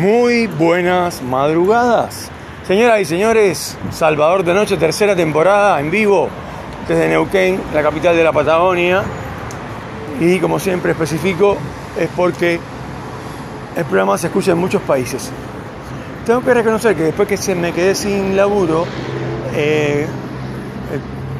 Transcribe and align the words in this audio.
Muy 0.00 0.46
buenas 0.46 1.20
madrugadas. 1.20 2.30
Señoras 2.66 3.02
y 3.02 3.04
señores, 3.04 3.76
Salvador 3.90 4.42
de 4.44 4.54
Noche, 4.54 4.78
tercera 4.78 5.14
temporada 5.14 5.78
en 5.78 5.90
vivo 5.90 6.30
desde 6.88 7.06
Neuquén, 7.06 7.60
la 7.74 7.82
capital 7.82 8.16
de 8.16 8.24
la 8.24 8.32
Patagonia. 8.32 9.02
Y 10.18 10.38
como 10.38 10.58
siempre 10.58 10.92
especifico, 10.92 11.58
es 11.98 12.08
porque 12.16 12.58
el 13.76 13.84
programa 13.84 14.16
se 14.16 14.28
escucha 14.28 14.52
en 14.52 14.58
muchos 14.58 14.80
países. 14.80 15.30
Tengo 16.24 16.40
que 16.40 16.54
reconocer 16.54 16.96
que 16.96 17.02
después 17.02 17.28
que 17.28 17.36
se 17.36 17.54
me 17.54 17.72
quedé 17.72 17.94
sin 17.94 18.34
laburo, 18.34 18.86
eh, 19.54 20.06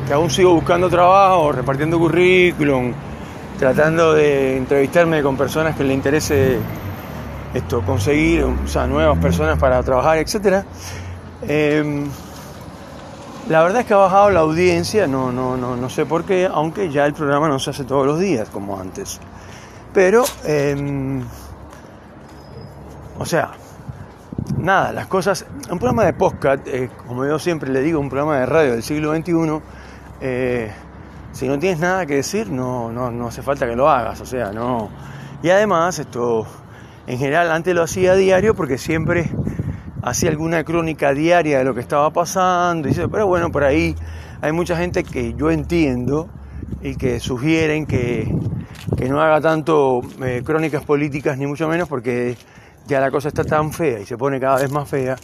que 0.06 0.12
aún 0.12 0.29
sigo 0.29 0.52
buscando 0.52 0.90
trabajo, 0.90 1.52
repartiendo 1.52 1.98
currículum, 1.98 2.92
tratando 3.58 4.12
de 4.12 4.58
entrevistarme 4.58 5.22
con 5.22 5.38
personas 5.38 5.74
que 5.74 5.82
le 5.82 5.95
interese 5.95 6.58
esto, 7.54 7.82
conseguir 7.82 8.45
o 8.45 8.68
sea, 8.68 8.86
nuevas 8.86 9.18
personas 9.18 9.58
para 9.58 9.82
trabajar, 9.82 10.18
etc. 10.18 10.64
Em, 11.42 12.06
la 13.48 13.62
verdad 13.62 13.80
es 13.80 13.86
que 13.86 13.95
ha 13.95 13.98
bajado 13.98 14.30
la 14.30 14.41
audiencia, 14.41 15.06
no, 15.06 15.32
no, 15.32 15.56
no, 15.56 15.77
no 15.77 15.91
sé 15.91 16.06
por 16.06 16.24
qué, 16.24 16.48
aunque 16.52 16.91
ya 16.91 17.06
el 17.06 17.14
programa 17.14 17.48
no 17.48 17.58
se 17.58 17.70
hace 17.70 17.84
todos 17.84 18.06
los 18.06 18.20
días 18.20 18.48
como 18.48 18.78
antes. 18.78 19.20
Pero, 19.92 20.22
em, 20.44 21.22
o 23.18 23.24
sea, 23.24 23.50
nada, 24.56 24.92
las 24.92 25.06
cosas. 25.08 25.44
Un 25.69 25.78
programa 25.78 26.05
de 26.05 26.12
podcast, 26.12 26.66
eh, 26.69 26.91
como 27.06 27.27
yo 27.27 27.38
siempre 27.38 27.70
le 27.70 27.80
digo, 27.80 27.98
un 27.98 28.08
programa 28.08 28.38
de 28.38 28.46
radio 28.46 28.72
del 28.72 28.82
siglo 28.84 29.12
XXI, 29.14 29.60
eh, 30.20 30.72
si 31.32 31.48
no 31.48 31.58
tienes 31.58 31.80
nada 31.80 32.06
que 32.06 32.16
decir, 32.16 32.50
no, 32.50 32.92
no, 32.92 33.10
no 33.10 33.28
hace 33.28 33.42
falta 33.42 33.66
que 33.66 33.74
lo 33.74 33.88
hagas, 33.88 34.20
o 34.20 34.27
sea, 34.27 34.52
no. 34.52 34.88
Y 35.42 35.50
además, 35.50 35.98
esto 35.98 36.46
en 37.10 37.19
general 37.19 37.50
antes 37.50 37.74
lo 37.74 37.82
hacía 37.82 38.12
a 38.12 38.14
diario 38.14 38.55
porque 38.55 38.78
siempre 38.78 39.28
hacía 40.00 40.30
alguna 40.30 40.62
crónica 40.62 41.12
diaria 41.12 41.58
de 41.58 41.64
lo 41.64 41.75
que 41.75 41.80
estaba 41.80 42.12
pasando. 42.12 42.89
Pero 43.11 43.27
bueno, 43.27 43.50
por 43.50 43.64
ahí 43.64 43.97
hay 44.41 44.53
mucha 44.53 44.77
gente 44.77 45.03
que 45.03 45.34
yo 45.34 45.50
entiendo 45.50 46.28
y 46.81 46.94
que 46.94 47.19
sugieren 47.19 47.86
que, 47.86 48.33
no 49.08 49.20
haga 49.20 49.41
tanto 49.41 50.03
eh, 50.22 50.42
crónicas 50.44 50.84
políticas 50.84 51.36
ni 51.36 51.48
mucho 51.48 51.66
menos 51.66 51.88
porque 51.88 52.36
ya 52.86 53.00
la 53.00 53.11
cosa 53.11 53.27
está 53.27 53.42
tan 53.42 53.72
fea 53.72 53.98
y 53.98 54.06
se 54.06 54.16
pone 54.16 54.38
cada 54.38 54.61
vez 54.61 54.70
más 54.70 54.88
fea 54.88 55.16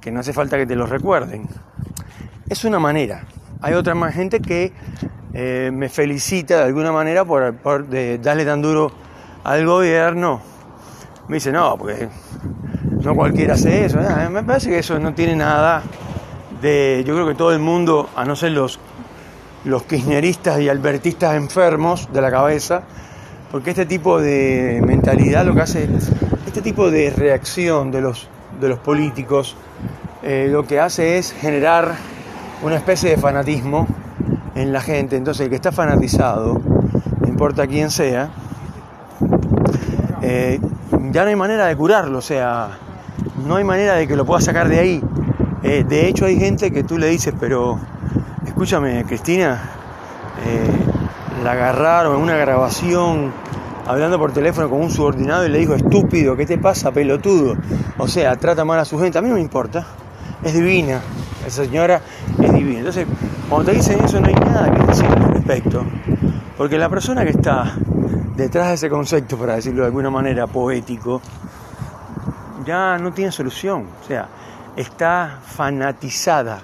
que 0.00 0.10
no 0.10 0.20
hace 0.20 0.32
falta 0.32 0.56
que 0.56 0.64
te 0.64 0.76
lo 0.76 0.86
recuerden. 0.86 1.46
Es 2.48 2.64
una 2.64 2.78
manera. 2.78 3.24
Hay 3.60 3.74
otra 3.74 3.94
más 3.94 4.14
gente 4.14 4.40
que 4.40 4.72
eh, 5.34 5.70
me 5.74 5.90
felicita 5.90 6.56
de 6.56 6.62
alguna 6.62 6.90
manera 6.90 7.26
por, 7.26 7.54
darle 8.22 8.46
tan 8.46 8.62
duro 8.62 8.92
al 9.44 9.66
gobierno 9.66 10.40
me 11.28 11.36
dice, 11.36 11.52
no, 11.52 11.76
porque 11.76 12.08
no 13.02 13.14
cualquiera 13.14 13.54
hace 13.54 13.84
eso. 13.84 13.98
me 14.30 14.42
parece 14.42 14.70
que 14.70 14.78
eso 14.78 14.98
no 14.98 15.14
tiene 15.14 15.36
nada 15.36 15.82
de. 16.60 17.04
Yo 17.06 17.14
creo 17.14 17.28
que 17.28 17.34
todo 17.34 17.52
el 17.52 17.58
mundo, 17.58 18.08
a 18.16 18.24
no 18.24 18.34
ser 18.34 18.52
los, 18.52 18.80
los 19.64 19.82
kirchneristas 19.84 20.60
y 20.60 20.68
albertistas 20.68 21.36
enfermos 21.36 22.08
de 22.12 22.20
la 22.22 22.30
cabeza, 22.30 22.82
porque 23.52 23.70
este 23.70 23.86
tipo 23.86 24.20
de 24.20 24.82
mentalidad 24.84 25.44
lo 25.44 25.54
que 25.54 25.60
hace, 25.60 25.88
este 26.46 26.62
tipo 26.62 26.90
de 26.90 27.10
reacción 27.10 27.90
de 27.90 28.00
los, 28.00 28.28
de 28.60 28.68
los 28.68 28.78
políticos, 28.78 29.56
eh, 30.22 30.48
lo 30.50 30.66
que 30.66 30.80
hace 30.80 31.18
es 31.18 31.32
generar 31.32 31.94
una 32.62 32.76
especie 32.76 33.10
de 33.10 33.18
fanatismo 33.18 33.86
en 34.54 34.72
la 34.72 34.80
gente. 34.80 35.16
Entonces, 35.16 35.44
el 35.44 35.50
que 35.50 35.56
está 35.56 35.72
fanatizado, 35.72 36.60
no 37.20 37.28
importa 37.28 37.66
quién 37.66 37.90
sea, 37.90 38.30
eh, 40.22 40.58
ya 41.12 41.22
no 41.22 41.30
hay 41.30 41.36
manera 41.36 41.66
de 41.66 41.76
curarlo, 41.76 42.18
o 42.18 42.22
sea, 42.22 42.70
no 43.46 43.56
hay 43.56 43.64
manera 43.64 43.94
de 43.94 44.06
que 44.06 44.16
lo 44.16 44.24
pueda 44.24 44.40
sacar 44.40 44.68
de 44.68 44.78
ahí. 44.78 45.02
Eh, 45.62 45.84
de 45.88 46.08
hecho, 46.08 46.26
hay 46.26 46.38
gente 46.38 46.70
que 46.70 46.84
tú 46.84 46.98
le 46.98 47.08
dices, 47.08 47.34
pero 47.38 47.78
escúchame, 48.46 49.04
Cristina, 49.04 49.60
eh, 50.46 50.70
la 51.42 51.52
agarraron 51.52 52.16
en 52.16 52.22
una 52.22 52.36
grabación 52.36 53.32
hablando 53.86 54.18
por 54.18 54.32
teléfono 54.32 54.68
con 54.68 54.82
un 54.82 54.90
subordinado 54.90 55.46
y 55.46 55.48
le 55.48 55.58
dijo, 55.58 55.74
estúpido, 55.74 56.36
¿qué 56.36 56.46
te 56.46 56.58
pasa, 56.58 56.92
pelotudo? 56.92 57.56
O 57.96 58.06
sea, 58.06 58.36
trata 58.36 58.64
mal 58.64 58.78
a 58.78 58.84
su 58.84 58.98
gente. 58.98 59.18
A 59.18 59.22
mí 59.22 59.28
no 59.28 59.34
me 59.34 59.40
importa, 59.40 59.86
es 60.44 60.52
divina, 60.52 61.00
esa 61.46 61.64
señora 61.64 62.02
es 62.40 62.52
divina. 62.52 62.80
Entonces, 62.80 63.06
cuando 63.48 63.70
te 63.70 63.76
dicen 63.78 63.98
eso, 64.04 64.20
no 64.20 64.28
hay 64.28 64.34
nada 64.34 64.70
que 64.70 64.86
decir 64.86 65.06
al 65.06 65.34
respecto. 65.34 65.84
Porque 66.58 66.76
la 66.76 66.88
persona 66.88 67.22
que 67.22 67.30
está 67.30 67.72
detrás 68.34 68.66
de 68.66 68.74
ese 68.74 68.90
concepto, 68.90 69.38
para 69.38 69.54
decirlo 69.54 69.82
de 69.82 69.86
alguna 69.86 70.10
manera 70.10 70.48
poético, 70.48 71.22
ya 72.66 72.98
no 72.98 73.12
tiene 73.12 73.30
solución. 73.30 73.86
O 74.02 74.04
sea, 74.04 74.26
está 74.76 75.38
fanatizada. 75.40 76.58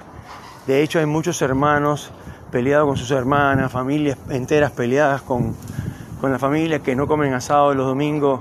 De 0.66 0.82
hecho, 0.82 0.98
hay 0.98 1.06
muchos 1.06 1.40
hermanos 1.42 2.10
peleados 2.50 2.88
con 2.88 2.96
sus 2.96 3.12
hermanas, 3.12 3.70
familias 3.70 4.18
enteras 4.30 4.72
peleadas 4.72 5.22
con, 5.22 5.54
con 6.20 6.32
la 6.32 6.40
familia 6.40 6.80
que 6.80 6.96
no 6.96 7.06
comen 7.06 7.32
asado 7.32 7.72
los 7.72 7.86
domingos, 7.86 8.40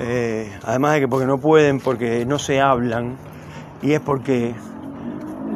eh, 0.00 0.58
además 0.64 0.94
de 0.94 1.00
que 1.00 1.08
porque 1.08 1.26
no 1.26 1.38
pueden, 1.38 1.78
porque 1.78 2.26
no 2.26 2.40
se 2.40 2.60
hablan, 2.60 3.16
y 3.80 3.92
es 3.92 4.00
porque 4.00 4.54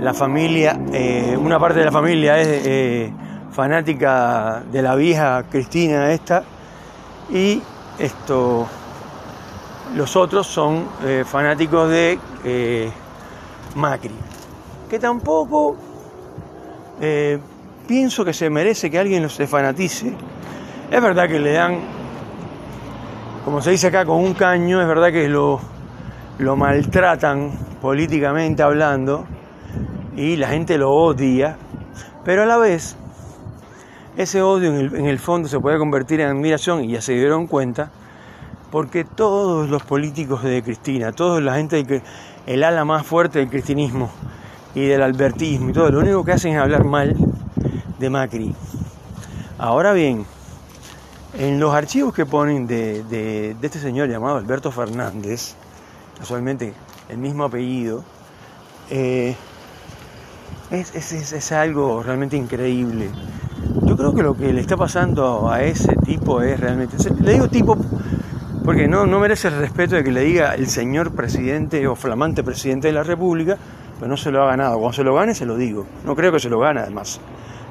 la 0.00 0.14
familia, 0.14 0.78
eh, 0.92 1.36
una 1.36 1.58
parte 1.58 1.80
de 1.80 1.86
la 1.86 1.92
familia 1.92 2.38
es 2.38 2.66
eh, 2.66 3.12
fanática 3.58 4.62
de 4.70 4.82
la 4.82 4.94
vieja 4.94 5.42
Cristina 5.50 6.12
esta, 6.12 6.44
y 7.28 7.60
esto, 7.98 8.68
los 9.96 10.14
otros 10.14 10.46
son 10.46 10.86
eh, 11.04 11.24
fanáticos 11.26 11.90
de 11.90 12.20
eh, 12.44 12.88
Macri, 13.74 14.14
que 14.88 15.00
tampoco 15.00 15.74
eh, 17.00 17.40
pienso 17.88 18.24
que 18.24 18.32
se 18.32 18.48
merece 18.48 18.92
que 18.92 18.98
alguien 19.00 19.24
los 19.24 19.34
se 19.34 19.48
fanatice. 19.48 20.12
Es 20.88 21.02
verdad 21.02 21.26
que 21.26 21.40
le 21.40 21.54
dan, 21.54 21.80
como 23.44 23.60
se 23.60 23.72
dice 23.72 23.88
acá, 23.88 24.04
con 24.04 24.18
un 24.18 24.34
caño, 24.34 24.80
es 24.80 24.86
verdad 24.86 25.10
que 25.10 25.28
lo, 25.28 25.58
lo 26.38 26.54
maltratan 26.54 27.50
políticamente 27.82 28.62
hablando 28.62 29.26
y 30.16 30.36
la 30.36 30.46
gente 30.46 30.78
lo 30.78 30.92
odia, 30.92 31.56
pero 32.24 32.44
a 32.44 32.46
la 32.46 32.56
vez 32.56 32.96
ese 34.18 34.42
odio 34.42 34.76
en 34.76 35.06
el, 35.06 35.18
fondo 35.20 35.48
se 35.48 35.60
puede 35.60 35.78
convertir 35.78 36.20
en 36.20 36.26
admiración 36.26 36.82
y 36.82 36.88
ya 36.88 37.00
se 37.00 37.12
dieron 37.12 37.46
cuenta 37.46 37.92
porque 38.72 39.04
todos 39.04 39.70
los 39.70 39.84
políticos 39.84 40.42
de 40.42 40.60
Cristina, 40.60 41.12
toda 41.12 41.40
la 41.40 41.54
gente, 41.54 41.84
que 41.86 42.02
el 42.44 42.64
ala 42.64 42.84
más 42.84 43.06
fuerte 43.06 43.38
del 43.38 43.48
cristinismo 43.48 44.10
y 44.74 44.86
del 44.86 45.02
albertismo 45.02 45.70
y 45.70 45.72
todo, 45.72 45.92
lo 45.92 46.00
único 46.00 46.24
que 46.24 46.32
hacen 46.32 46.52
es 46.54 46.58
hablar 46.58 46.82
mal 46.82 47.16
de 48.00 48.10
Macri. 48.10 48.52
Ahora 49.56 49.92
bien, 49.92 50.26
en 51.38 51.60
los 51.60 51.72
archivos 51.72 52.12
que 52.12 52.26
ponen 52.26 52.66
de, 52.66 53.54
este 53.62 53.78
señor 53.78 54.08
llamado 54.08 54.36
Alberto 54.36 54.72
Fernández, 54.72 55.54
casualmente 56.18 56.74
el 57.08 57.18
mismo 57.18 57.44
apellido, 57.44 58.02
eh, 58.90 59.36
es, 60.72 61.52
algo 61.52 62.02
realmente 62.02 62.36
increíble 62.36 63.10
creo 63.98 64.14
que 64.14 64.22
lo 64.22 64.36
que 64.36 64.52
le 64.52 64.60
está 64.60 64.76
pasando 64.76 65.50
a 65.50 65.62
ese 65.62 65.94
tipo 65.96 66.40
es 66.40 66.58
realmente. 66.58 66.96
Le 67.20 67.32
digo 67.32 67.48
tipo 67.48 67.76
porque 68.64 68.86
no, 68.86 69.06
no 69.06 69.18
merece 69.18 69.48
el 69.48 69.58
respeto 69.58 69.96
de 69.96 70.04
que 70.04 70.12
le 70.12 70.20
diga 70.20 70.54
el 70.54 70.68
señor 70.68 71.12
presidente 71.12 71.86
o 71.88 71.96
flamante 71.96 72.44
presidente 72.44 72.88
de 72.88 72.92
la 72.92 73.02
República, 73.02 73.56
pero 73.98 74.08
no 74.08 74.16
se 74.16 74.30
lo 74.30 74.42
ha 74.42 74.46
ganado. 74.46 74.78
Cuando 74.78 74.92
se 74.92 75.02
lo 75.02 75.14
gane, 75.14 75.34
se 75.34 75.46
lo 75.46 75.56
digo. 75.56 75.84
No 76.04 76.14
creo 76.14 76.30
que 76.30 76.38
se 76.38 76.48
lo 76.48 76.60
gane, 76.60 76.80
además. 76.80 77.20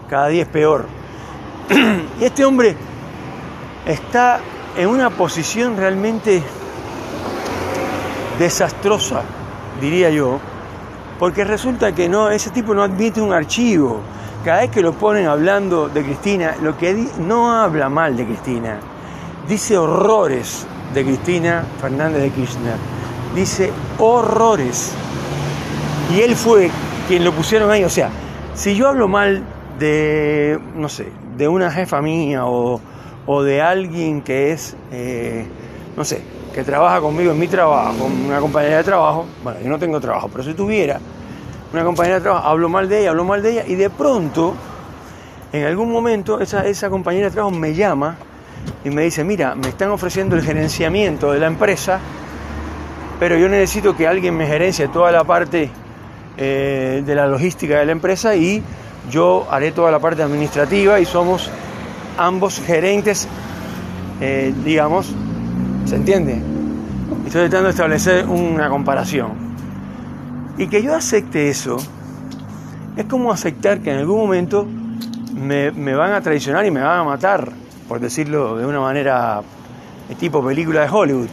Cada 0.09 0.27
día 0.27 0.41
es 0.41 0.49
peor. 0.49 0.85
y 2.19 2.23
este 2.23 2.43
hombre 2.43 2.75
está 3.85 4.41
en 4.75 4.89
una 4.89 5.11
posición 5.11 5.77
realmente 5.77 6.43
desastrosa, 8.37 9.21
diría 9.79 10.09
yo, 10.09 10.39
porque 11.19 11.43
resulta 11.45 11.93
que 11.93 12.09
no, 12.09 12.29
ese 12.29 12.49
tipo 12.49 12.73
no 12.73 12.83
admite 12.83 13.21
un 13.21 13.31
archivo 13.31 14.01
cada 14.47 14.61
vez 14.61 14.71
que 14.71 14.81
lo 14.81 14.93
ponen 14.93 15.25
hablando 15.25 15.89
de 15.89 16.03
Cristina, 16.03 16.55
lo 16.61 16.77
que 16.77 16.93
no 17.19 17.51
habla 17.51 17.89
mal 17.89 18.15
de 18.15 18.23
Cristina, 18.23 18.79
dice 19.45 19.77
horrores 19.77 20.65
de 20.93 21.03
Cristina 21.03 21.65
Fernández 21.81 22.21
de 22.21 22.29
Kirchner, 22.29 22.77
dice 23.35 23.73
horrores. 23.99 24.93
Y 26.15 26.21
él 26.21 26.33
fue 26.37 26.71
quien 27.09 27.25
lo 27.25 27.33
pusieron 27.33 27.69
ahí, 27.69 27.83
o 27.83 27.89
sea, 27.89 28.09
si 28.53 28.73
yo 28.73 28.87
hablo 28.87 29.09
mal 29.09 29.43
de, 29.79 30.57
no 30.77 30.87
sé, 30.87 31.11
de 31.35 31.49
una 31.49 31.69
jefa 31.69 32.01
mía 32.01 32.45
o, 32.45 32.79
de 33.43 33.61
alguien 33.61 34.21
que 34.21 34.53
es, 34.53 34.77
eh, 34.93 35.45
no 35.97 36.05
sé, 36.05 36.21
que 36.55 36.63
trabaja 36.63 37.01
conmigo 37.01 37.33
en 37.33 37.39
mi 37.39 37.49
trabajo, 37.49 38.09
una 38.25 38.39
compañera 38.39 38.77
de 38.77 38.85
trabajo, 38.85 39.25
bueno, 39.43 39.59
yo 39.61 39.67
no 39.67 39.77
tengo 39.77 39.99
trabajo, 39.99 40.29
pero 40.31 40.41
si 40.45 40.53
tuviera, 40.53 41.01
una 41.73 41.83
compañera 41.83 42.15
de 42.15 42.21
trabajo, 42.21 42.47
hablo 42.47 42.69
mal 42.69 42.87
de 42.87 43.01
ella, 43.01 43.09
hablo 43.09 43.23
mal 43.23 43.41
de 43.41 43.51
ella, 43.51 43.63
y 43.67 43.75
de 43.75 43.89
pronto, 43.89 44.55
en 45.51 45.65
algún 45.65 45.91
momento, 45.91 46.39
esa, 46.39 46.65
esa 46.65 46.89
compañera 46.89 47.27
de 47.27 47.31
trabajo 47.31 47.55
me 47.55 47.73
llama 47.73 48.15
y 48.83 48.89
me 48.89 49.03
dice, 49.03 49.23
mira, 49.23 49.55
me 49.55 49.69
están 49.69 49.89
ofreciendo 49.91 50.35
el 50.35 50.43
gerenciamiento 50.43 51.31
de 51.31 51.39
la 51.39 51.47
empresa 51.47 51.99
pero 53.19 53.37
yo 53.37 53.49
necesito 53.49 53.95
que 53.95 54.07
alguien 54.07 54.35
me 54.35 54.45
gerencie 54.45 54.87
toda 54.87 55.11
la 55.11 55.23
parte 55.23 55.69
eh, 56.37 57.03
de 57.05 57.15
la 57.15 57.27
logística 57.27 57.79
de 57.79 57.85
la 57.85 57.91
empresa 57.91 58.35
y 58.35 58.61
yo 59.09 59.47
haré 59.49 59.71
toda 59.71 59.91
la 59.91 59.99
parte 59.99 60.21
administrativa 60.21 60.99
y 60.99 61.05
somos 61.05 61.49
ambos 62.17 62.59
gerentes, 62.59 63.27
eh, 64.21 64.53
digamos, 64.63 65.13
¿se 65.85 65.95
entiende? 65.95 66.39
Estoy 67.25 67.41
tratando 67.41 67.65
de 67.65 67.71
establecer 67.71 68.25
una 68.25 68.69
comparación. 68.69 69.46
Y 70.57 70.67
que 70.67 70.81
yo 70.81 70.95
acepte 70.95 71.49
eso 71.49 71.77
es 72.95 73.05
como 73.05 73.31
aceptar 73.31 73.79
que 73.79 73.91
en 73.91 73.97
algún 73.99 74.19
momento 74.19 74.65
me, 75.35 75.71
me 75.71 75.93
van 75.93 76.13
a 76.13 76.21
traicionar 76.21 76.65
y 76.65 76.71
me 76.71 76.81
van 76.81 76.99
a 76.99 77.03
matar, 77.03 77.51
por 77.87 77.99
decirlo 77.99 78.57
de 78.57 78.65
una 78.65 78.79
manera 78.79 79.41
tipo 80.19 80.43
película 80.43 80.81
de 80.81 80.89
Hollywood. 80.89 81.27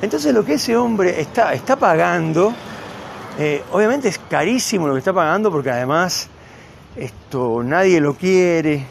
Entonces 0.00 0.32
lo 0.32 0.44
que 0.44 0.54
ese 0.54 0.76
hombre 0.76 1.20
está, 1.20 1.52
está 1.52 1.76
pagando, 1.76 2.54
eh, 3.38 3.62
obviamente 3.72 4.08
es 4.08 4.18
carísimo 4.18 4.86
lo 4.86 4.94
que 4.94 5.00
está 5.00 5.12
pagando 5.12 5.50
porque 5.50 5.70
además 5.70 6.28
esto 6.96 7.62
nadie 7.62 8.00
lo 8.00 8.14
quiere. 8.14 8.84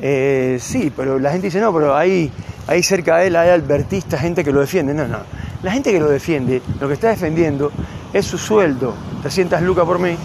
Eh, 0.00 0.58
sí, 0.60 0.92
pero 0.96 1.18
la 1.18 1.30
gente 1.30 1.48
dice, 1.48 1.60
no, 1.60 1.72
pero 1.72 1.94
ahí, 1.94 2.30
ahí 2.66 2.82
cerca 2.82 3.18
de 3.18 3.26
él 3.26 3.36
hay 3.36 3.50
albertistas, 3.50 4.20
gente 4.20 4.42
que 4.42 4.52
lo 4.52 4.60
defiende. 4.60 4.94
No, 4.94 5.06
no. 5.06 5.18
La 5.62 5.72
gente 5.72 5.92
que 5.92 6.00
lo 6.00 6.08
defiende, 6.08 6.62
lo 6.80 6.88
que 6.88 6.94
está 6.94 7.08
defendiendo 7.08 7.70
es 8.12 8.26
su 8.26 8.38
sueldo, 8.38 8.94
300 9.22 9.62
lucas 9.62 9.84
por 9.84 9.98
mes, 9.98 10.18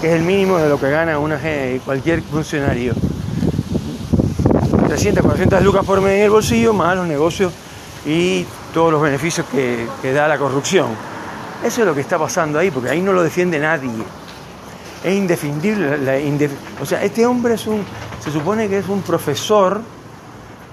que 0.00 0.08
es 0.08 0.14
el 0.14 0.22
mínimo 0.22 0.58
de 0.58 0.68
lo 0.68 0.78
que 0.78 0.90
gana 0.90 1.18
una, 1.18 1.38
cualquier 1.84 2.22
funcionario. 2.22 2.94
300, 4.86 5.22
400 5.22 5.62
lucas 5.62 5.84
por 5.84 6.00
mes 6.00 6.12
en 6.12 6.22
el 6.22 6.30
bolsillo, 6.30 6.72
más 6.72 6.96
los 6.96 7.06
negocios 7.06 7.52
y 8.06 8.46
todos 8.72 8.92
los 8.92 9.02
beneficios 9.02 9.46
que, 9.50 10.12
da 10.12 10.28
la 10.28 10.38
corrupción. 10.38 10.88
Eso 11.64 11.80
es 11.80 11.86
lo 11.86 11.94
que 11.94 12.02
está 12.02 12.18
pasando 12.18 12.58
ahí, 12.58 12.70
porque 12.70 12.90
ahí 12.90 13.00
no 13.00 13.12
lo 13.12 13.22
defiende 13.22 13.58
nadie. 13.58 13.90
Es 15.02 15.14
indefendible. 15.14 15.98
o 16.80 16.86
sea, 16.86 17.02
este 17.02 17.26
hombre 17.26 17.54
es 17.54 17.66
un, 17.66 17.84
se 18.22 18.30
supone 18.30 18.68
que 18.68 18.78
es 18.78 18.88
un 18.88 19.02
profesor 19.02 19.80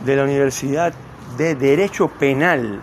de 0.05 0.15
la 0.15 0.23
Universidad 0.23 0.93
de 1.37 1.55
Derecho 1.55 2.07
Penal. 2.07 2.79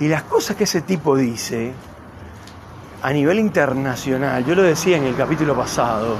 Y 0.00 0.08
las 0.08 0.22
cosas 0.22 0.56
que 0.56 0.64
ese 0.64 0.80
tipo 0.82 1.16
dice 1.16 1.72
a 3.04 3.12
nivel 3.12 3.38
internacional, 3.38 4.46
yo 4.46 4.54
lo 4.54 4.62
decía 4.62 4.96
en 4.96 5.04
el 5.04 5.14
capítulo 5.14 5.54
pasado, 5.54 6.16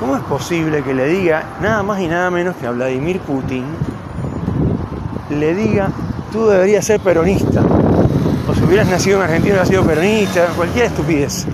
¿cómo 0.00 0.16
es 0.16 0.22
posible 0.22 0.82
que 0.82 0.94
le 0.94 1.06
diga 1.06 1.44
nada 1.60 1.82
más 1.82 2.00
y 2.00 2.08
nada 2.08 2.30
menos 2.30 2.56
que 2.56 2.66
a 2.66 2.70
Vladimir 2.70 3.20
Putin, 3.20 3.66
le 5.28 5.54
diga 5.54 5.90
tú 6.32 6.46
deberías 6.46 6.86
ser 6.86 7.00
peronista. 7.00 7.60
O 8.48 8.54
si 8.54 8.64
hubieras 8.64 8.88
nacido 8.88 9.18
en 9.18 9.24
Argentina, 9.24 9.52
hubieras 9.56 9.68
sido 9.68 9.84
peronista, 9.84 10.46
cualquier 10.56 10.86
estupidez. 10.86 11.46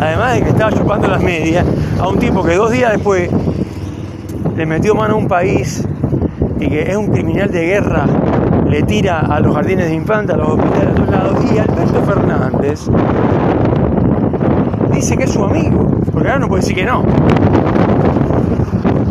Además 0.00 0.34
de 0.34 0.42
que 0.42 0.48
estaba 0.48 0.72
chupando 0.72 1.06
las 1.06 1.22
medias 1.22 1.64
a 2.00 2.08
un 2.08 2.18
tipo 2.18 2.42
que 2.42 2.56
dos 2.56 2.72
días 2.72 2.90
después 2.90 3.30
le 4.56 4.66
metió 4.66 4.96
mano 4.96 5.14
a 5.14 5.16
un 5.16 5.28
país 5.28 5.86
y 6.58 6.68
que 6.68 6.90
es 6.90 6.96
un 6.96 7.06
criminal 7.06 7.52
de 7.52 7.66
guerra, 7.66 8.06
le 8.66 8.82
tira 8.82 9.20
a 9.20 9.38
los 9.38 9.54
jardines 9.54 9.86
de 9.86 9.94
infantes, 9.94 10.34
a 10.34 10.38
los 10.38 10.48
hospitales, 10.48 10.88
a 10.88 10.94
todos 10.94 11.10
lados. 11.10 11.44
Y 11.52 11.58
Alberto 11.58 12.02
Fernández 12.02 12.80
dice 15.04 15.18
que 15.18 15.24
es 15.24 15.32
su 15.32 15.44
amigo, 15.44 15.86
porque 16.10 16.28
ahora 16.28 16.38
no 16.38 16.48
puede 16.48 16.62
decir 16.62 16.76
que 16.76 16.86
no. 16.86 17.02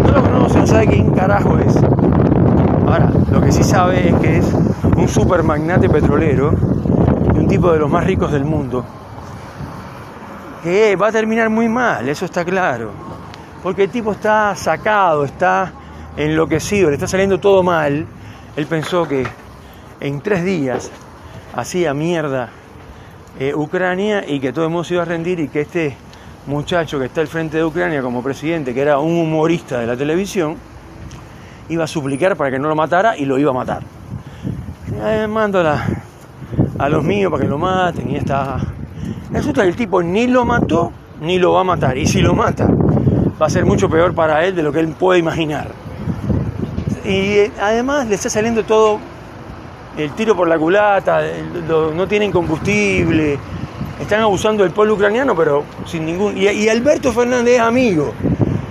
No 0.01 0.11
lo 0.11 0.23
conoce, 0.23 0.57
no 0.57 0.65
sabe 0.65 0.87
quién 0.87 1.13
carajo 1.13 1.59
es. 1.59 1.77
Ahora, 2.87 3.11
lo 3.29 3.39
que 3.39 3.51
sí 3.51 3.63
sabe 3.63 4.09
es 4.09 4.15
que 4.15 4.37
es 4.37 4.45
un 4.97 5.07
super 5.07 5.43
magnate 5.43 5.87
petrolero 5.89 6.51
y 7.35 7.37
un 7.37 7.47
tipo 7.47 7.71
de 7.71 7.77
los 7.77 7.91
más 7.91 8.05
ricos 8.05 8.31
del 8.31 8.43
mundo. 8.43 8.83
Que 10.63 10.95
va 10.95 11.09
a 11.09 11.11
terminar 11.11 11.51
muy 11.51 11.69
mal, 11.69 12.09
eso 12.09 12.25
está 12.25 12.43
claro. 12.43 12.89
Porque 13.61 13.83
el 13.83 13.91
tipo 13.91 14.13
está 14.13 14.55
sacado, 14.55 15.25
está 15.25 15.73
enloquecido, 16.17 16.89
le 16.89 16.95
está 16.95 17.05
saliendo 17.05 17.39
todo 17.39 17.61
mal. 17.61 18.07
Él 18.55 18.65
pensó 18.65 19.07
que 19.07 19.27
en 19.99 20.21
tres 20.21 20.43
días 20.43 20.89
hacía 21.55 21.93
mierda 21.93 22.49
eh, 23.39 23.53
Ucrania 23.55 24.23
y 24.27 24.39
que 24.39 24.53
todo 24.53 24.65
el 24.65 24.71
mundo 24.71 24.83
se 24.83 24.93
iba 24.93 25.03
a 25.03 25.05
rendir 25.05 25.39
y 25.39 25.47
que 25.47 25.61
este 25.61 25.95
muchacho 26.47 26.99
que 26.99 27.05
está 27.05 27.21
al 27.21 27.27
frente 27.27 27.57
de 27.57 27.63
Ucrania 27.63 28.01
como 28.01 28.21
presidente, 28.21 28.73
que 28.73 28.81
era 28.81 28.99
un 28.99 29.17
humorista 29.17 29.79
de 29.79 29.87
la 29.87 29.95
televisión, 29.95 30.55
iba 31.69 31.83
a 31.83 31.87
suplicar 31.87 32.35
para 32.35 32.51
que 32.51 32.59
no 32.59 32.67
lo 32.67 32.75
matara 32.75 33.17
y 33.17 33.25
lo 33.25 33.39
iba 33.39 33.51
a 33.51 33.53
matar. 33.53 33.83
Eh, 35.05 35.27
mando 35.27 35.59
a, 35.59 36.89
los 36.89 37.03
míos 37.03 37.31
para 37.31 37.43
que 37.43 37.49
lo 37.49 37.57
maten 37.57 38.11
y 38.11 38.17
está. 38.17 38.59
Resulta 39.31 39.63
que 39.63 39.69
el 39.69 39.75
tipo 39.75 40.03
ni 40.03 40.27
lo 40.27 40.45
mató 40.45 40.91
ni 41.21 41.39
lo 41.39 41.53
va 41.53 41.61
a 41.61 41.63
matar. 41.63 41.97
Y 41.97 42.05
si 42.05 42.21
lo 42.21 42.33
mata, 42.33 42.67
va 43.41 43.47
a 43.47 43.49
ser 43.49 43.65
mucho 43.65 43.89
peor 43.89 44.13
para 44.13 44.45
él 44.45 44.55
de 44.55 44.63
lo 44.63 44.71
que 44.71 44.79
él 44.79 44.89
puede 44.89 45.19
imaginar. 45.19 45.69
Y 47.05 47.09
eh, 47.09 47.51
además 47.59 48.07
le 48.07 48.15
está 48.15 48.29
saliendo 48.29 48.63
todo 48.63 48.99
el 49.97 50.11
tiro 50.13 50.35
por 50.35 50.47
la 50.47 50.57
culata, 50.57 51.21
no 51.67 52.07
tienen 52.07 52.31
combustible, 52.31 53.37
están 53.99 54.21
abusando 54.21 54.63
del 54.63 54.71
pueblo 54.71 54.95
ucraniano, 54.95 55.35
pero 55.35 55.63
sin 55.85 56.05
ningún. 56.05 56.37
Y, 56.37 56.47
y 56.47 56.69
Alberto 56.69 57.11
Fernández 57.11 57.55
es 57.55 57.61
amigo 57.61 58.13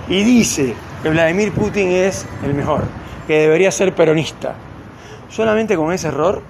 y 0.07 0.23
dice 0.23 0.75
que 1.01 1.09
Vladimir 1.09 1.51
Putin 1.53 1.89
es 1.89 2.25
el 2.43 2.53
mejor, 2.53 2.83
que 3.27 3.41
debería 3.41 3.71
ser 3.71 3.93
peronista. 3.95 4.55
Solamente 5.29 5.75
con 5.75 5.91
ese 5.91 6.09
error 6.09 6.41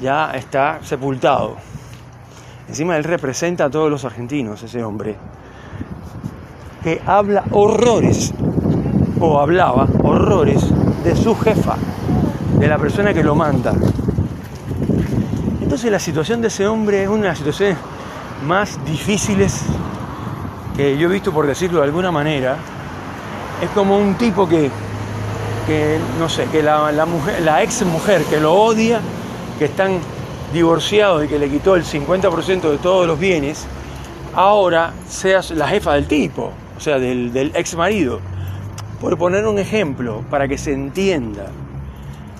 ya 0.00 0.32
está 0.34 0.78
sepultado. 0.82 1.56
Encima 2.68 2.96
él 2.96 3.04
representa 3.04 3.66
a 3.66 3.70
todos 3.70 3.90
los 3.90 4.04
argentinos, 4.04 4.62
ese 4.62 4.82
hombre, 4.82 5.16
que 6.82 7.00
habla 7.06 7.44
horrores, 7.52 8.32
o 9.20 9.40
hablaba 9.40 9.88
horrores 10.02 10.62
de 11.02 11.16
su 11.16 11.34
jefa, 11.36 11.76
de 12.58 12.68
la 12.68 12.78
persona 12.78 13.12
que 13.12 13.22
lo 13.22 13.34
manda. 13.34 13.72
Entonces 15.60 15.90
la 15.90 15.98
situación 15.98 16.40
de 16.40 16.48
ese 16.48 16.66
hombre 16.66 17.02
es 17.02 17.08
una 17.08 17.22
de 17.22 17.28
las 17.28 17.38
situaciones 17.38 17.76
más 18.46 18.78
difíciles 18.84 19.62
que 20.76 20.96
yo 20.96 21.08
he 21.08 21.12
visto, 21.12 21.32
por 21.32 21.46
decirlo 21.46 21.80
de 21.80 21.84
alguna 21.84 22.10
manera, 22.10 22.56
es 23.62 23.70
como 23.70 23.98
un 23.98 24.14
tipo 24.14 24.48
que, 24.48 24.70
no 26.18 26.28
sé, 26.28 26.46
que 26.52 26.62
la, 26.62 27.06
mujer, 27.06 27.42
la 27.42 27.62
ex 27.62 27.82
mujer 27.84 28.22
que 28.24 28.40
lo 28.40 28.54
odia, 28.54 29.00
que 29.58 29.66
están 29.66 29.98
divorciados 30.52 31.24
y 31.24 31.28
que 31.28 31.38
le 31.38 31.48
quitó 31.48 31.76
el 31.76 31.84
50% 31.84 32.70
de 32.70 32.78
todos 32.78 33.06
los 33.06 33.18
bienes, 33.18 33.66
ahora 34.34 34.92
seas 35.08 35.50
la 35.50 35.68
jefa 35.68 35.94
del 35.94 36.06
tipo, 36.06 36.52
o 36.76 36.80
sea, 36.80 36.98
del, 36.98 37.32
del 37.32 37.52
ex 37.54 37.74
marido. 37.74 38.20
Por 39.00 39.16
poner 39.18 39.46
un 39.46 39.58
ejemplo, 39.58 40.22
para 40.30 40.46
que 40.46 40.58
se 40.58 40.72
entienda, 40.72 41.50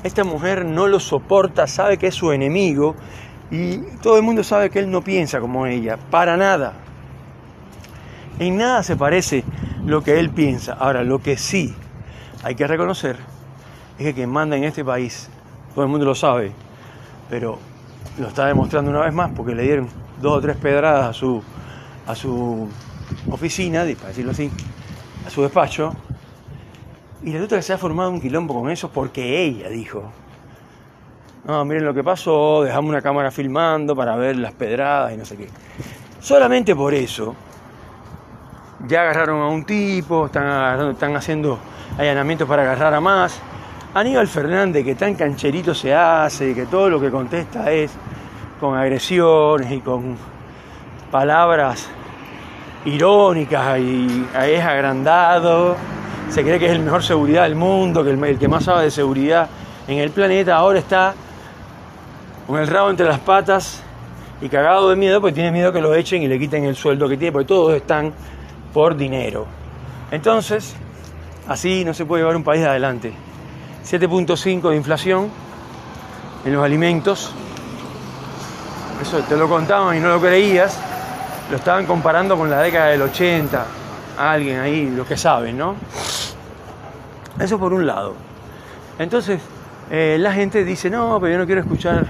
esta 0.07 0.25
mujer 0.25 0.65
no 0.65 0.87
lo 0.87 1.01
soporta, 1.01 1.67
sabe 1.67 1.99
que 1.99 2.09
es 2.09 2.15
su 2.15 2.33
enemigo 2.33 2.95
y 3.51 3.79
todo 4.03 4.17
el 4.17 4.23
mundo 4.23 4.43
sabe 4.43 4.71
que 4.71 4.79
él 4.79 4.91
no 4.91 5.03
piensa 5.03 5.41
como 5.41 5.67
ella, 5.67 5.99
para 6.11 6.37
nada. 6.37 6.75
En 8.39 8.57
nada 8.57 8.83
se 8.83 8.97
parece 8.97 9.45
lo 9.85 10.03
que 10.03 10.19
él 10.19 10.31
piensa. 10.31 10.75
Ahora, 10.75 11.03
lo 11.03 11.19
que 11.21 11.37
sí 11.37 11.75
hay 12.43 12.55
que 12.55 12.67
reconocer 12.67 13.17
es 13.99 14.05
que 14.05 14.15
quien 14.15 14.31
manda 14.31 14.57
en 14.57 14.65
este 14.65 14.85
país, 14.85 15.29
todo 15.75 15.85
el 15.85 15.91
mundo 15.91 16.07
lo 16.07 16.15
sabe, 16.15 16.53
pero 17.31 17.59
lo 18.19 18.29
está 18.29 18.47
demostrando 18.47 18.91
una 18.91 19.01
vez 19.01 19.15
más 19.15 19.31
porque 19.35 19.55
le 19.55 19.63
dieron 19.63 19.89
dos 20.21 20.39
o 20.39 20.41
tres 20.41 20.57
pedradas 20.57 21.07
a 21.09 21.13
su, 21.13 21.43
a 22.07 22.15
su 22.15 22.69
oficina, 23.31 23.81
para 23.97 24.09
decirlo 24.09 24.33
así, 24.33 24.51
a 25.27 25.31
su 25.31 25.43
despacho, 25.43 25.95
y 27.27 27.33
resulta 27.33 27.57
que 27.57 27.63
se 27.63 27.73
ha 27.73 27.79
formado 27.79 28.11
un 28.11 28.21
quilombo 28.21 28.55
con 28.55 28.71
eso 28.71 28.89
porque 28.89 29.43
ella 29.43 29.69
dijo, 29.69 30.13
no, 31.45 31.65
miren 31.65 31.85
lo 31.85 31.93
que 31.93 32.05
pasó, 32.05 32.63
dejamos 32.63 32.89
una 32.89 33.03
cámara 33.03 33.33
filmando 33.33 33.97
para 33.97 34.15
ver 34.15 34.37
las 34.37 34.53
pedradas 34.53 35.13
y 35.13 35.17
no 35.17 35.25
sé 35.25 35.37
qué. 35.37 35.49
Solamente 36.21 36.77
por 36.77 36.95
eso 36.95 37.35
ya 38.87 39.01
agarraron 39.03 39.43
a 39.43 39.49
un 39.49 39.65
tipo, 39.65 40.27
están, 40.27 40.93
están 40.93 41.17
haciendo 41.17 41.59
allanamientos 41.99 42.49
para 42.49 42.63
agarrar 42.63 42.95
a 42.95 43.01
más. 43.01 43.41
Aníbal 43.93 44.29
Fernández, 44.29 44.85
que 44.85 44.95
tan 44.95 45.17
cancherito 45.17 45.75
se 45.75 45.93
hace, 45.93 46.55
que 46.55 46.67
todo 46.67 46.89
lo 46.89 47.01
que 47.01 47.11
contesta 47.11 47.73
es 47.73 47.91
con 48.61 48.79
agresiones 48.79 49.73
y 49.73 49.81
con 49.81 50.17
palabras 51.11 51.89
irónicas 52.85 53.81
y 53.81 54.29
es 54.45 54.65
agrandado, 54.65 55.75
se 56.31 56.43
cree 56.43 56.59
que 56.59 56.67
es 56.67 56.73
el 56.73 56.81
mejor 56.81 57.03
seguridad 57.03 57.45
del 57.45 57.55
mundo, 57.55 58.05
que 58.05 58.11
el, 58.11 58.39
que 58.39 58.49
más 58.49 58.65
sabe 58.65 58.85
de 58.85 58.91
seguridad 58.91 59.49
en 59.89 59.99
el 59.99 60.11
planeta, 60.11 60.57
ahora 60.57 60.79
está 60.79 61.15
con 62.47 62.59
el 62.59 62.67
rabo 62.67 62.91
entre 62.91 63.07
las 63.07 63.21
patas 63.21 63.83
y 64.41 64.49
cagado 64.49 64.91
de 64.91 64.97
miedo, 64.97 65.21
porque 65.21 65.35
tiene 65.35 65.51
miedo 65.51 65.73
que 65.73 65.81
lo 65.81 65.95
echen 65.95 66.23
y 66.23 66.29
le 66.29 66.39
quiten 66.39 66.65
el 66.65 66.77
sueldo 66.77 67.09
que 67.09 67.17
tiene, 67.17 67.33
porque 67.33 67.47
todos 67.47 67.75
están 67.75 68.13
por 68.73 68.97
dinero. 68.97 69.47
Entonces, 70.11 70.75
así 71.49 71.85
no 71.85 71.95
se 71.95 72.05
puede 72.05 72.23
llevar 72.23 72.37
un 72.37 72.45
país 72.45 72.65
adelante. 72.65 73.13
7.5 73.85 74.71
de 74.71 74.77
inflación 74.77 75.31
en 76.45 76.53
los 76.53 76.65
alimentos 76.65 77.35
eso 79.01 79.19
te 79.21 79.37
lo 79.37 79.49
contaban 79.49 79.97
y 79.97 80.01
no 80.01 80.09
lo 80.09 80.21
creías, 80.21 80.79
lo 81.51 81.57
estaban 81.57 81.87
comparando 81.87 82.37
con 82.37 82.49
la 82.49 82.61
década 82.61 82.87
del 82.87 83.03
80, 83.03 83.67
alguien 84.19 84.61
ahí, 84.61 84.91
lo 84.91 85.07
que 85.07 85.17
saben, 85.17 85.59
¿no? 85.59 85.77
Eso 87.41 87.59
por 87.59 87.73
un 87.73 87.87
lado. 87.87 88.15
Entonces, 88.99 89.41
eh, 89.91 90.17
la 90.19 90.33
gente 90.33 90.65
dice, 90.65 90.91
no, 90.91 91.19
pero 91.21 91.33
yo 91.33 91.39
no 91.39 91.47
quiero 91.47 91.61
escuchar 91.61 92.07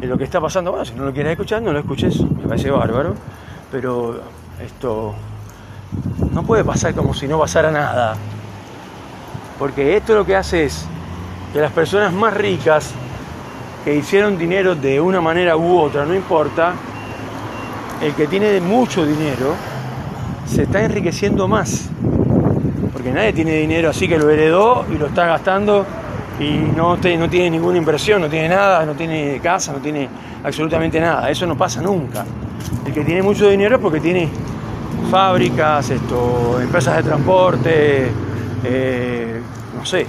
lo 0.00 0.18
que 0.18 0.24
está 0.24 0.40
pasando. 0.40 0.70
Bueno, 0.70 0.84
si 0.84 0.94
no 0.94 1.04
lo 1.04 1.12
quieres 1.12 1.32
escuchar, 1.32 1.62
no 1.62 1.72
lo 1.72 1.78
escuches, 1.78 2.20
me 2.20 2.48
parece 2.48 2.70
bárbaro, 2.70 3.14
pero 3.70 4.20
esto 4.64 5.14
no 6.32 6.42
puede 6.42 6.64
pasar 6.64 6.94
como 6.94 7.14
si 7.14 7.28
no 7.28 7.38
pasara 7.38 7.70
nada. 7.70 8.16
Porque 9.58 9.96
esto 9.96 10.14
lo 10.14 10.24
que 10.24 10.36
hace 10.36 10.64
es 10.64 10.86
que 11.52 11.60
las 11.60 11.72
personas 11.72 12.12
más 12.12 12.34
ricas 12.34 12.92
que 13.84 13.94
hicieron 13.94 14.36
dinero 14.36 14.74
de 14.74 15.00
una 15.00 15.20
manera 15.20 15.56
u 15.56 15.78
otra, 15.78 16.04
no 16.04 16.14
importa, 16.14 16.74
el 18.02 18.14
que 18.14 18.26
tiene 18.26 18.60
mucho 18.60 19.04
dinero 19.04 19.54
se 20.46 20.64
está 20.64 20.82
enriqueciendo 20.82 21.48
más. 21.48 21.90
Nadie 23.12 23.32
tiene 23.32 23.52
dinero 23.56 23.90
así 23.90 24.08
que 24.08 24.18
lo 24.18 24.30
heredó 24.30 24.84
y 24.90 24.98
lo 24.98 25.06
está 25.06 25.26
gastando 25.26 25.84
y 26.40 26.50
no, 26.76 26.96
no 26.96 27.30
tiene 27.30 27.50
ninguna 27.50 27.78
inversión, 27.78 28.20
no 28.20 28.28
tiene 28.28 28.48
nada, 28.48 28.84
no 28.86 28.94
tiene 28.94 29.40
casa, 29.42 29.72
no 29.72 29.78
tiene 29.78 30.08
absolutamente 30.44 31.00
nada. 31.00 31.28
Eso 31.30 31.46
no 31.46 31.56
pasa 31.56 31.80
nunca. 31.80 32.24
El 32.86 32.92
que 32.92 33.04
tiene 33.04 33.22
mucho 33.22 33.48
dinero 33.48 33.76
es 33.76 33.82
porque 33.82 34.00
tiene 34.00 34.28
fábricas, 35.10 35.90
esto, 35.90 36.60
empresas 36.60 36.96
de 36.96 37.02
transporte, 37.02 38.10
eh, 38.64 39.40
no 39.76 39.84
sé, 39.84 40.06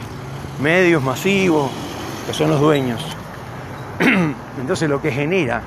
medios 0.62 1.02
masivos, 1.02 1.72
que 2.28 2.34
son 2.34 2.50
los 2.50 2.60
dueños. 2.60 3.04
Entonces 4.60 4.90
lo 4.90 5.02
que 5.02 5.12
genera 5.12 5.62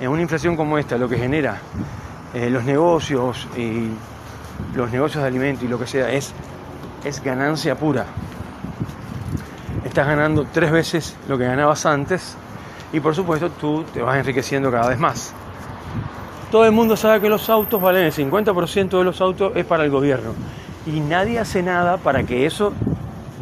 en 0.00 0.08
una 0.08 0.22
inflación 0.22 0.56
como 0.56 0.78
esta, 0.78 0.98
lo 0.98 1.08
que 1.08 1.16
genera 1.16 1.58
eh, 2.34 2.50
los 2.50 2.64
negocios 2.64 3.46
y 3.56 3.88
los 4.74 4.90
negocios 4.90 5.22
de 5.22 5.28
alimentos 5.28 5.64
y 5.64 5.68
lo 5.68 5.78
que 5.78 5.86
sea, 5.86 6.10
es, 6.10 6.32
es 7.04 7.22
ganancia 7.22 7.74
pura. 7.74 8.06
Estás 9.84 10.06
ganando 10.06 10.46
tres 10.52 10.70
veces 10.70 11.16
lo 11.28 11.36
que 11.36 11.44
ganabas 11.44 11.84
antes 11.86 12.36
y 12.92 13.00
por 13.00 13.14
supuesto 13.14 13.50
tú 13.50 13.84
te 13.92 14.00
vas 14.00 14.16
enriqueciendo 14.16 14.70
cada 14.70 14.88
vez 14.88 14.98
más. 14.98 15.32
Todo 16.50 16.66
el 16.66 16.72
mundo 16.72 16.96
sabe 16.96 17.20
que 17.20 17.28
los 17.28 17.48
autos 17.48 17.80
valen 17.80 18.04
el 18.04 18.12
50% 18.12 18.98
de 18.98 19.04
los 19.04 19.20
autos 19.20 19.52
es 19.56 19.64
para 19.64 19.84
el 19.84 19.90
gobierno 19.90 20.32
y 20.86 21.00
nadie 21.00 21.38
hace 21.38 21.62
nada 21.62 21.96
para 21.96 22.24
que 22.24 22.46
eso 22.46 22.72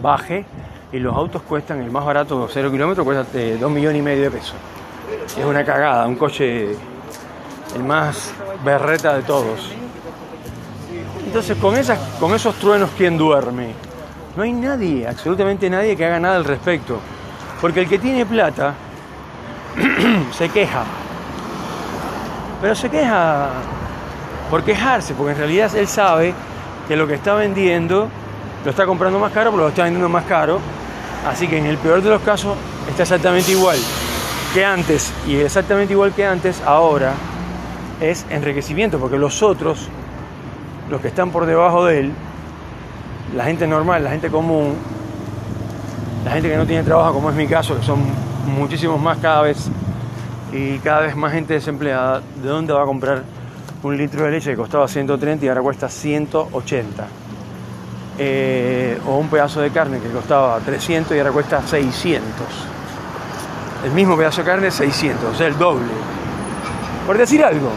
baje 0.02 0.45
y 0.93 0.99
los 0.99 1.14
autos 1.14 1.43
cuestan, 1.43 1.81
el 1.83 1.90
más 1.90 2.05
barato, 2.05 2.49
0 2.50 2.71
kilómetros, 2.71 3.05
cuesta 3.05 3.25
2 3.25 3.35
eh, 3.35 3.59
millones 3.69 3.99
y 3.99 4.02
medio 4.02 4.23
de 4.25 4.31
pesos. 4.31 4.55
Es 5.37 5.45
una 5.45 5.64
cagada, 5.64 6.07
un 6.07 6.17
coche 6.17 6.76
el 7.75 7.85
más 7.85 8.33
berreta 8.64 9.14
de 9.14 9.23
todos. 9.23 9.71
Entonces, 11.31 11.57
con, 11.59 11.77
con 12.19 12.35
esos 12.35 12.57
truenos, 12.57 12.91
¿quién 12.99 13.17
duerme? 13.17 13.73
No 14.37 14.43
hay 14.43 14.53
nadie, 14.53 15.07
absolutamente 15.07 15.71
nadie 15.71 15.95
que 15.95 16.05
haga 16.05 16.19
nada 16.19 16.35
al 16.35 16.45
respecto. 16.45 16.99
Porque 17.61 17.83
el 17.83 17.89
que 17.89 18.01
tiene 18.01 18.27
plata 18.27 18.75
se 20.37 20.49
queja. 20.49 20.83
Pero 22.61 22.75
se 22.75 22.91
queja 22.91 23.47
por 24.51 24.65
quejarse, 24.65 25.15
porque 25.15 25.31
en 25.31 25.39
realidad 25.39 25.73
él 25.77 25.87
sabe 25.87 26.35
que 26.89 26.97
lo 26.97 27.07
que 27.07 27.15
está 27.15 27.35
vendiendo 27.35 28.09
lo 28.65 28.71
está 28.73 28.85
comprando 28.85 29.21
más 29.21 29.31
caro, 29.31 29.53
pero 29.53 29.63
lo 29.63 29.69
está 29.69 29.85
vendiendo 29.85 30.09
más 30.09 30.25
caro. 30.25 30.59
Así 31.29 31.47
que 31.47 31.59
en 31.59 31.67
el 31.67 31.79
peor 31.79 32.03
de 32.03 32.11
los 32.11 32.23
casos 32.23 32.57
está 32.89 33.05
exactamente 33.05 33.53
igual 33.53 33.79
que 34.53 34.65
antes 34.65 35.13
y 35.29 35.37
exactamente 35.37 35.93
igual 35.93 36.13
que 36.13 36.27
antes, 36.27 36.61
ahora 36.67 37.13
es 38.01 38.27
enriquecimiento, 38.31 38.99
porque 38.99 39.17
los 39.17 39.45
otros, 39.45 39.89
los 40.91 41.01
que 41.01 41.09
están 41.09 41.31
por 41.31 41.47
debajo 41.47 41.85
de 41.87 42.01
él, 42.01 42.13
la 43.37 43.45
gente 43.45 43.67
normal, 43.67 44.03
la 44.03 44.11
gente 44.11 44.29
común, 44.29 44.75
la 46.25 46.33
gente 46.33 46.51
que 46.51 46.57
no 46.57 46.67
tiene 46.67 46.83
trabajo, 46.83 47.15
como 47.15 47.31
es 47.31 47.37
mi 47.37 47.47
caso, 47.47 47.77
que 47.77 47.83
son 47.85 48.01
muchísimos 48.47 49.01
más 49.01 49.19
cada 49.19 49.43
vez, 49.43 49.71
y 50.53 50.79
cada 50.79 51.03
vez 51.03 51.17
más 51.17 51.33
gente 51.33 51.55
desempleada, 51.55 52.21
¿de 52.21 52.49
dónde 52.49 52.73
va 52.73 52.83
a 52.83 52.87
comprar 52.87 53.23
un 53.83 53.97
litro 53.97 54.25
de 54.25 54.33
leche 54.33 54.51
que 54.51 54.57
costaba 54.57 54.89
130 54.89 55.45
y 55.45 55.49
ahora 55.49 55.63
cuesta 55.63 55.89
180? 55.89 57.07
Eh, 58.19 58.99
o 59.07 59.17
un 59.17 59.29
pedazo 59.29 59.61
de 59.61 59.71
carne 59.71 60.01
que 60.01 60.11
costaba 60.11 60.59
300 60.59 61.17
y 61.17 61.19
ahora 61.19 61.31
cuesta 61.31 61.63
600. 61.65 62.47
El 63.85 63.93
mismo 63.93 64.17
pedazo 64.17 64.43
de 64.43 64.47
carne 64.47 64.71
600, 64.71 65.25
o 65.25 65.35
sea, 65.35 65.47
el 65.47 65.57
doble. 65.57 65.87
Por 67.07 67.17
decir 67.17 67.43
algo. 67.45 67.71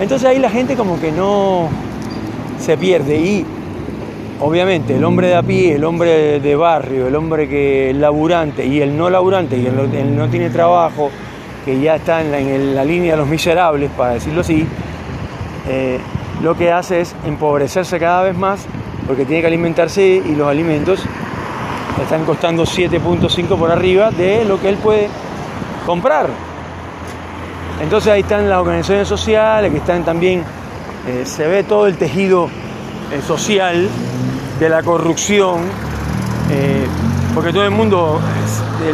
Entonces 0.00 0.26
ahí 0.26 0.38
la 0.38 0.50
gente 0.50 0.76
como 0.76 0.98
que 0.98 1.12
no 1.12 1.68
se 2.58 2.76
pierde 2.78 3.16
y 3.18 3.44
obviamente 4.40 4.96
el 4.96 5.04
hombre 5.04 5.28
de 5.28 5.34
a 5.34 5.42
pie, 5.42 5.74
el 5.74 5.84
hombre 5.84 6.40
de 6.40 6.56
barrio, 6.56 7.06
el 7.08 7.14
hombre 7.14 7.48
que 7.48 7.90
es 7.90 7.96
laburante 7.96 8.66
y 8.66 8.80
el 8.80 8.96
no 8.96 9.10
laburante 9.10 9.58
y 9.58 9.66
el 9.66 10.16
no, 10.16 10.28
tiene 10.28 10.48
trabajo, 10.48 11.10
que 11.64 11.78
ya 11.80 11.96
está 11.96 12.22
en 12.22 12.74
la, 12.74 12.84
línea 12.84 13.12
de 13.12 13.18
los 13.18 13.28
miserables, 13.28 13.90
para 13.90 14.14
decirlo 14.14 14.40
así, 14.40 14.66
eh, 15.68 15.98
lo 16.42 16.56
que 16.56 16.72
hace 16.72 17.02
es 17.02 17.14
empobrecerse 17.26 17.98
cada 17.98 18.22
vez 18.22 18.36
más 18.36 18.66
porque 19.06 19.26
tiene 19.26 19.42
que 19.42 19.48
alimentarse 19.48 20.22
y 20.24 20.34
los 20.34 20.48
alimentos 20.48 21.04
están 22.02 22.24
costando 22.24 22.64
7.5 22.64 23.58
por 23.58 23.70
arriba 23.70 24.10
de 24.10 24.44
lo 24.46 24.58
que 24.58 24.70
él 24.70 24.76
puede 24.76 25.08
comprar. 25.84 26.28
Entonces 27.80 28.12
ahí 28.12 28.20
están 28.20 28.48
las 28.48 28.58
organizaciones 28.58 29.08
sociales 29.08 29.72
que 29.72 29.78
están 29.78 30.04
también, 30.04 30.44
eh, 31.06 31.24
se 31.24 31.46
ve 31.46 31.64
todo 31.64 31.86
el 31.86 31.96
tejido 31.96 32.48
eh, 33.10 33.22
social 33.26 33.88
de 34.58 34.68
la 34.68 34.82
corrupción, 34.82 35.62
eh, 36.50 36.86
porque 37.34 37.52
todo 37.52 37.64
el 37.64 37.70
mundo 37.70 38.20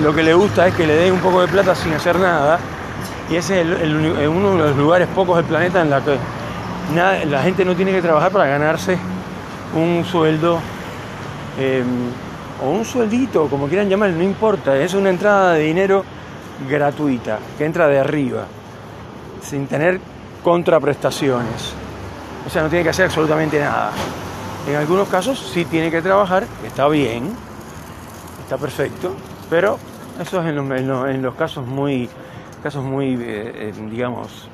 lo 0.01 0.15
que 0.15 0.23
le 0.23 0.35
gusta 0.35 0.69
es 0.69 0.75
que 0.75 0.87
le 0.87 0.95
den 0.95 1.15
un 1.15 1.21
poco 1.21 1.41
de 1.41 1.49
plata 1.49 1.75
sin 1.75 1.93
hacer 1.95 2.19
nada, 2.19 2.61
y 3.29 3.35
ese 3.35 3.61
es 3.61 4.29
uno 4.29 4.53
de 4.53 4.59
los 4.59 4.77
lugares 4.77 5.09
pocos 5.09 5.37
del 5.37 5.47
planeta 5.47 5.83
en 5.83 5.91
la 5.91 6.01
que 6.01 6.17
la 7.29 7.43
gente 7.43 7.65
no 7.65 7.75
tiene 7.75 7.91
que 7.91 8.01
trabajar 8.01 8.31
para 8.31 8.47
ganarse 8.47 8.97
un 9.75 10.05
sueldo 10.05 10.61
o 12.65 12.71
un 12.71 12.85
sueldito, 12.85 13.49
como 13.49 13.67
quieran 13.67 13.89
llamar, 13.89 14.11
no 14.11 14.23
importa, 14.23 14.77
es 14.77 14.95
una 14.95 15.11
entrada 15.11 15.55
de 15.55 15.65
dinero 15.65 16.05
gratuita, 16.69 17.41
que 17.59 17.65
entra 17.65 17.89
de 17.89 17.99
arriba, 17.99 18.47
sin 19.47 19.67
tener 19.67 20.01
contraprestaciones. 20.43 21.73
O 22.47 22.51
sea, 22.51 22.63
no 22.63 22.69
tiene 22.69 22.85
que 22.85 22.91
hacer 22.91 23.07
absolutamente 23.07 23.59
nada. 23.59 23.91
En 24.69 24.77
algunos 24.77 25.09
casos 25.09 25.39
sí 25.53 25.65
tiene 25.65 25.91
que 25.91 26.03
trabajar, 26.03 26.45
está 26.65 26.89
bien, 26.89 27.31
está 28.43 28.57
perfecto, 28.59 29.15
pero 29.49 29.79
eso 30.21 30.41
es 30.41 30.49
en 30.49 31.23
los, 31.23 31.35
casos 31.35 31.67
muy, 31.67 32.09
casos 32.63 32.85
muy 32.85 33.15
eh, 33.15 33.17
eh, 33.69 33.73
digamos, 33.91 34.49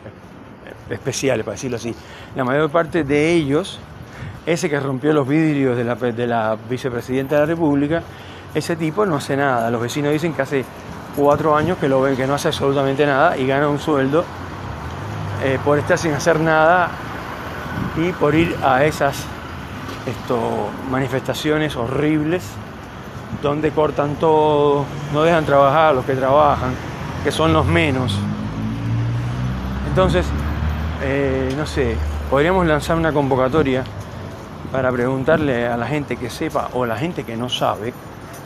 especiales, 0.91 1.45
para 1.45 1.55
decirlo 1.55 1.77
así. 1.77 1.95
La 2.37 2.45
mayor 2.45 2.71
parte 2.71 3.05
de 3.05 3.33
ellos, 3.33 3.79
ese 4.45 4.69
que 4.69 4.79
rompió 4.81 5.13
los 5.13 5.27
vidrios 5.27 5.77
de 5.77 5.85
la, 5.85 5.95
de 5.95 6.27
la 6.27 6.57
vicepresidenta 6.69 7.37
de 7.37 7.41
la 7.43 7.47
República, 7.47 8.03
ese 8.55 8.77
tipo 8.77 9.07
no 9.07 9.17
hace 9.17 9.37
nada. 9.37 9.71
Los 9.71 9.81
vecinos 9.81 10.13
dicen 10.13 10.35
que 10.35 10.43
hace 10.43 10.65
cuatro 11.17 11.57
años 11.57 11.79
que 11.79 11.89
lo 11.89 12.01
ven, 12.03 12.17
que 12.17 12.27
no 12.27 12.35
hace 12.35 12.49
absolutamente 12.49 13.07
nada 13.07 13.37
y 13.37 13.47
gana 13.47 13.69
un 13.69 13.79
sueldo 13.79 14.25
eh, 15.45 15.59
por 15.65 15.79
estar 15.79 15.99
sin 15.99 16.13
hacer 16.13 16.41
nada 16.41 16.89
y 17.97 18.13
por 18.13 18.35
ir 18.35 18.57
a 18.63 18.85
esas 18.85 19.25
manifestaciones 20.91 21.77
horribles 21.77 22.43
donde 23.41 23.71
cortan 23.71 24.17
todo, 24.17 24.85
no 25.13 25.23
dejan 25.23 25.45
trabajar 25.47 25.91
a 25.91 25.93
los 25.93 26.05
que 26.05 26.15
trabajan, 26.15 26.75
que 27.25 27.33
son 27.33 27.53
los 27.53 27.65
menos. 27.67 28.19
Entonces, 29.89 30.27
eh, 31.03 31.55
no 31.57 31.67
sé, 31.67 31.97
podríamos 32.31 32.67
lanzar 32.67 32.97
una 32.97 33.13
convocatoria 33.13 33.85
para 34.71 34.91
preguntarle 34.91 35.67
a 35.67 35.77
la 35.77 35.87
gente 35.87 36.17
que 36.17 36.31
sepa 36.31 36.69
o 36.73 36.85
a 36.85 36.87
la 36.87 36.97
gente 36.97 37.25
que 37.25 37.37
no 37.37 37.49
sabe, 37.49 37.93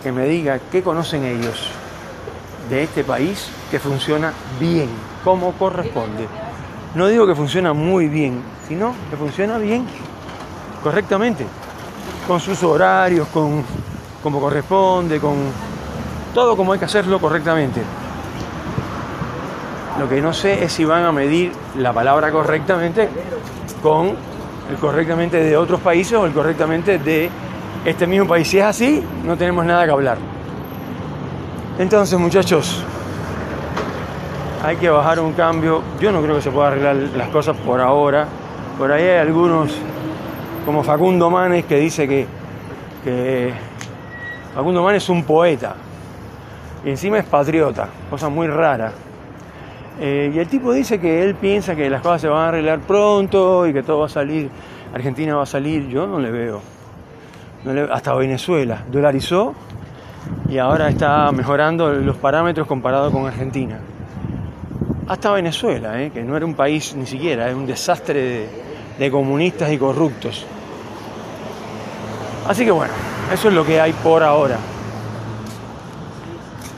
que 0.03 0.13
me 0.13 0.27
diga 0.27 0.59
qué 0.71 0.83
conocen 0.83 1.25
ellos 1.25 1.71
de 2.71 2.83
este 2.83 3.05
país 3.05 3.49
que 3.71 3.79
funciona 3.79 4.33
bien, 4.59 4.89
como 5.25 5.53
corresponde. 5.53 6.27
No 6.97 7.09
digo 7.09 7.27
que 7.27 7.35
funciona 7.35 7.75
muy 7.75 8.09
bien, 8.09 8.41
sino 8.67 8.95
que 9.11 9.19
funciona 9.19 9.59
bien, 9.59 9.85
correctamente, 10.83 11.45
con 12.27 12.41
sus 12.41 12.63
horarios, 12.63 13.29
con 13.29 13.63
como 14.23 14.41
corresponde, 14.41 15.21
con 15.21 15.35
todo 16.33 16.57
como 16.57 16.73
hay 16.73 16.79
que 16.79 16.87
hacerlo 16.87 17.19
correctamente. 17.19 17.83
Lo 20.01 20.09
que 20.09 20.23
no 20.23 20.33
sé 20.33 20.65
es 20.65 20.73
si 20.73 20.87
van 20.87 21.05
a 21.05 21.13
medir 21.13 21.53
la 21.77 21.93
palabra 21.93 22.33
correctamente 22.33 23.11
con 23.83 24.15
el 24.71 24.77
correctamente 24.81 25.37
de 25.37 25.55
otros 25.55 25.81
países 25.81 26.15
o 26.15 26.25
el 26.25 26.33
correctamente 26.33 26.99
de 26.99 27.29
este 27.85 28.07
mismo 28.07 28.27
país. 28.27 28.49
Si 28.49 28.59
es 28.59 28.65
así, 28.65 29.05
no 29.23 29.37
tenemos 29.37 29.67
nada 29.67 29.85
que 29.85 29.91
hablar. 29.91 30.17
Entonces, 31.79 32.19
muchachos, 32.19 32.83
hay 34.67 34.77
que 34.79 34.91
bajar 34.91 35.21
un 35.21 35.33
cambio. 35.33 35.81
Yo 36.01 36.11
no 36.11 36.21
creo 36.21 36.35
que 36.35 36.43
se 36.43 36.51
pueda 36.51 36.67
arreglar 36.67 36.97
las 37.17 37.29
cosas 37.29 37.57
por 37.57 37.81
ahora. 37.81 38.27
Por 38.77 38.91
ahí 38.91 39.05
hay 39.05 39.19
algunos, 39.19 39.79
como 40.65 40.83
Facundo 40.83 41.31
Manes, 41.31 41.67
que 41.67 41.77
dice 41.77 42.09
que, 42.09 43.55
Facundo 44.57 44.83
Manes 44.83 45.05
es 45.05 45.09
un 45.09 45.23
poeta. 45.23 45.77
Y 46.85 46.91
encima 46.91 47.19
es 47.19 47.27
patriota, 47.27 47.89
cosa 48.11 48.29
muy 48.29 48.49
rara. 48.49 48.91
Eh, 50.01 50.33
y 50.35 50.39
el 50.41 50.49
tipo 50.49 50.73
dice 50.73 51.01
que 51.01 51.23
él 51.23 51.37
piensa 51.37 51.77
que 51.77 51.89
las 51.89 52.03
cosas 52.03 52.23
se 52.23 52.29
van 52.29 52.41
a 52.41 52.49
arreglar 52.49 52.81
pronto 52.81 53.69
y 53.69 53.73
que 53.73 53.85
todo 53.85 54.01
va 54.01 54.07
a 54.07 54.09
salir, 54.09 54.51
Argentina 54.93 55.37
va 55.37 55.45
a 55.45 55.47
salir. 55.47 55.87
Yo 55.87 56.09
no 56.09 56.19
le 56.19 56.33
veo. 56.33 56.61
Hasta 57.93 58.15
Venezuela 58.15 58.83
dolarizó 58.91 59.55
y 60.49 60.59
ahora 60.59 60.89
está 60.89 61.31
mejorando 61.31 61.93
los 61.93 62.17
parámetros 62.17 62.67
comparado 62.67 63.13
con 63.13 63.27
Argentina. 63.27 63.79
Hasta 65.09 65.33
Venezuela, 65.33 66.03
¿eh? 66.03 66.11
que 66.11 66.23
no 66.23 66.37
era 66.37 66.45
un 66.45 66.55
país 66.55 66.95
ni 66.97 67.07
siquiera, 67.07 67.49
es 67.49 67.55
un 67.55 67.67
desastre 67.67 68.21
de, 68.21 68.49
de 68.99 69.11
comunistas 69.11 69.71
y 69.71 69.79
corruptos. 69.79 70.45
Así 72.49 72.65
que 72.65 72.71
bueno, 72.71 72.93
eso 73.33 73.49
es 73.49 73.55
lo 73.55 73.65
que 73.65 73.81
hay 73.81 73.93
por 73.93 74.23
ahora. 74.23 74.59